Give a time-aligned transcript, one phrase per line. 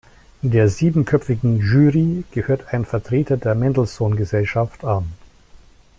[0.41, 5.13] Der siebenköpfigen Jury gehört ein Vertreter der Mendelssohn-Gesellschaft an.